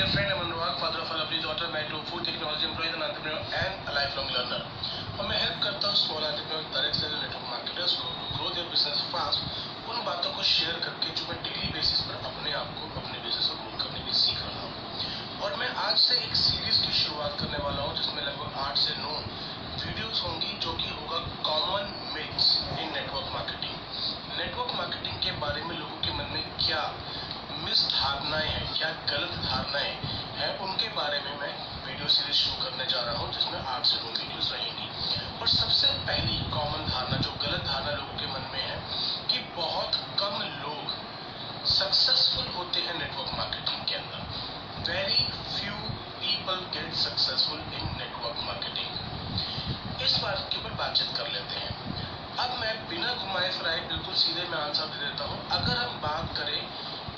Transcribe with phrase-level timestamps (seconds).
[0.00, 2.88] dear friend, I'm Anurag, father of a lovely daughter, married to a food technology employee,
[2.88, 4.64] an entrepreneur, and a lifelong learner.
[5.12, 9.02] और मैं help करता हूँ small entrepreneur direct sale network marketers को grow their business
[9.12, 9.40] fast
[9.92, 13.48] उन बातों को share करके जो मैं डेली बेसिस पर अपने आप को अपने बिज़नेस
[13.50, 17.36] को ग्रो करने की सीख रहा हूँ और मैं आज से एक सीरीज़ की शुरुआत
[17.40, 19.14] करने वाला हूँ जिसमें लगभग आठ से नौ
[19.84, 21.20] वीडियोस होंगी जो कि होगा
[21.50, 26.84] common myths in network marketing network marketing के बारे में लोगों के मन में क्या
[27.70, 28.78] मिस धारणाएँ हैं?
[28.78, 29.90] क्या गलत धारणाएँ
[30.36, 30.58] हैं?
[30.58, 31.50] उनके बारे में मैं
[31.86, 34.88] वीडियो सीरीज़ शुरू करने जा रहा हूँ, जिसमें आठ से नौ वीडियोस रहेंगी।
[35.40, 38.80] और सबसे पहली कॉमन धारणा, जो गलत धारणा लोगों के मन में है,
[39.30, 40.98] कि बहुत कम लोग
[41.66, 45.22] सक्सेसफुल होते हैं नेटवर्क मार्केटिंग के अंदर। Very
[45.54, 45.74] few
[46.18, 51.72] people get successful in network marketing इस बात के ऊपर बातचीत कर लेते हैं।
[52.36, 56.36] अब मैं बिना घुमाए फिराए बिल्कुल सीधे मैं आंसर दे देता हूँ अगर हम बात
[56.36, 56.62] करें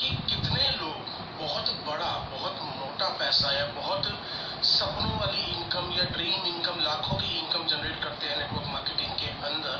[0.00, 1.10] कि कितने लोग
[1.40, 4.06] बहुत बड़ा बहुत मोटा पैसा या बहुत
[4.68, 9.30] सपनों वाली इनकम या ड्रीम इनकम लाखों की इनकम जनरेट करते हैं नेटवर्क मार्केटिंग के
[9.48, 9.76] अंदर।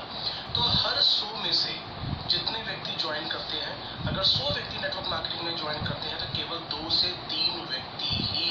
[0.54, 1.74] तो हर सौ में से
[2.30, 3.74] जितने व्यक्ति ज्वाइन करते हैं,
[4.06, 8.24] अगर सौ व्यक्ति नेटवर्क मार्केटिंग में ज्वाइन करते हैं तो केवल दो से तीन व्यक्ति
[8.30, 8.48] ही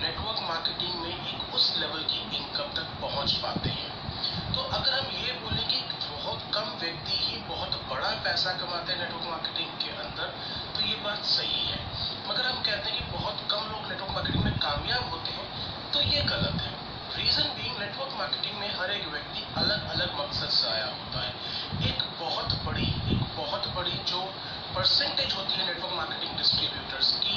[0.00, 5.14] नेटवर्क मार्केटिंग में एक उस लेवल की इनकम तक पहुँच पाते हैं। तो अगर हम
[5.20, 9.96] ये बोलें कि बहुत कम व्यक्ति ही बहुत बड़ा पैसा कमाते हैं नेटवर्क मार्केटिंग के
[10.02, 10.36] अंदर
[10.74, 11.82] तो ये बात सही है।
[12.28, 16.00] मगर हम कहते हैं कि बहुत कम लोग नेटवर्क मार्केटिंग में कामयाब होते हैं तो
[16.02, 16.72] ये गलत है।
[17.16, 21.90] रीजन भी नेटवर्क मार्केटिंग में हर एक व्यक्ति अलग अलग मकसद से आया होता है।
[21.90, 24.22] एक बहुत बड़ी, एक बहुत बड़ी जो
[24.74, 27.36] परसेंटेज होती है नेटवर्क मार्केटिंग डिस्ट्रीब्यूटर्स की,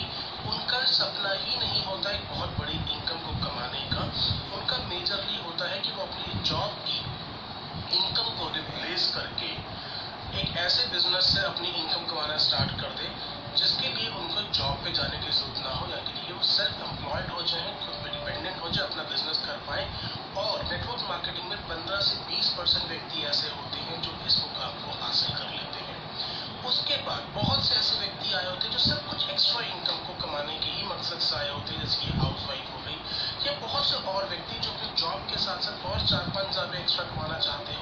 [0.50, 4.04] उनका सपना ही नहीं होता एक बहुत बड़ी इनकम को कमाने का।
[4.58, 7.00] उनका मेजरली होता है कि वो अपनी जॉब की
[7.98, 9.52] इनकम को रिप्लेस करके
[10.40, 13.10] एक ऐसे बिज़नेस से अपनी इनकम कमाना स्टार्ट कर दे
[13.58, 16.82] जिसके लिए उनको जॉब पे जाने की ज़रूरत ना हो या कि लिए वो सेल्फ
[16.88, 19.86] एम्प्लॉयड हो जाए खुद पे डिपेंडेंट हो जाए अपना बिज़नेस कर पाए
[20.42, 24.76] और नेटवर्क मार्केटिंग में 15 से 20 परसेंट व्यक्ति ऐसे होते हैं जो इस मुकाम
[24.84, 25.96] को हासिल कर लेते हैं
[26.68, 30.20] उसके बाद बहुत से ऐसे व्यक्ति आए होते हैं जो सब कुछ एक्स्ट्रा इनकम को
[30.26, 33.58] कमाने के ही मकसद से आए होते हैं जैसे कि हाउस वाइफ हो गई या
[33.66, 36.30] बहुत से और व्यक्ति जो अपनी जॉब के साथ साथ और चार
[36.88, 37.77] पाँच होना चाहते हैं।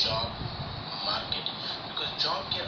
[0.04, 0.28] job
[1.06, 1.48] market.
[1.88, 2.68] Because job care